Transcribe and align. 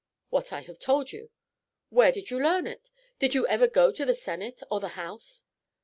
"What 0.31 0.51
I 0.51 0.61
have 0.61 0.79
told 0.79 1.11
you." 1.11 1.29
"Where 1.89 2.11
did 2.11 2.31
you 2.31 2.41
learn 2.41 2.65
it? 2.65 2.89
Do 3.19 3.27
you 3.27 3.45
ever 3.45 3.67
go 3.67 3.91
to 3.91 4.03
the 4.03 4.15
Senate 4.15 4.63
or 4.71 4.79
the 4.79 4.97
House?" 4.97 5.43